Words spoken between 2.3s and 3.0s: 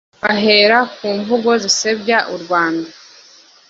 u Rwanda